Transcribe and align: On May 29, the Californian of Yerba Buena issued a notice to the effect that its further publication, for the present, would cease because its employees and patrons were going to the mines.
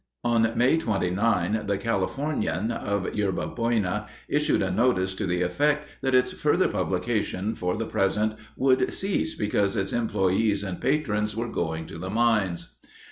On 0.23 0.51
May 0.57 0.77
29, 0.79 1.67
the 1.67 1.77
Californian 1.77 2.71
of 2.71 3.13
Yerba 3.15 3.45
Buena 3.45 4.07
issued 4.27 4.63
a 4.63 4.71
notice 4.71 5.13
to 5.13 5.27
the 5.27 5.43
effect 5.43 5.87
that 6.01 6.15
its 6.15 6.31
further 6.31 6.67
publication, 6.67 7.53
for 7.53 7.77
the 7.77 7.85
present, 7.85 8.33
would 8.57 8.91
cease 8.91 9.35
because 9.35 9.75
its 9.75 9.93
employees 9.93 10.63
and 10.63 10.81
patrons 10.81 11.35
were 11.35 11.49
going 11.49 11.85
to 11.85 11.99
the 11.99 12.09
mines. 12.09 12.79